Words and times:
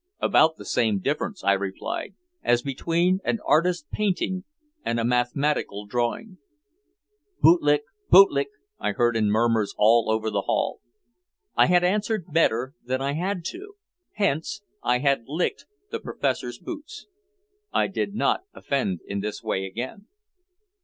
"About 0.19 0.55
the 0.57 0.65
same 0.65 0.97
difference," 0.97 1.43
I 1.43 1.51
replied, 1.53 2.15
"as 2.41 2.63
between 2.63 3.19
an 3.23 3.37
artist's 3.45 3.85
painting 3.91 4.45
and 4.83 4.99
a 4.99 5.05
mathematical 5.05 5.85
drawing." 5.85 6.39
"Bootlick, 7.39 7.83
bootlick," 8.09 8.47
I 8.79 8.93
heard 8.93 9.15
in 9.15 9.29
murmurs 9.29 9.75
all 9.77 10.09
over 10.09 10.31
the 10.31 10.41
hall. 10.41 10.79
I 11.55 11.67
had 11.67 11.83
answered 11.83 12.25
better 12.33 12.73
than 12.83 12.99
I 12.99 13.13
had 13.13 13.45
to. 13.51 13.75
Hence 14.13 14.63
I 14.81 14.97
had 14.97 15.25
licked 15.27 15.67
the 15.91 15.99
professor's 15.99 16.57
boots. 16.57 17.05
I 17.71 17.85
did 17.85 18.15
not 18.15 18.41
offend 18.55 19.01
in 19.05 19.19
this 19.19 19.43
way 19.43 19.65
again. 19.67 20.07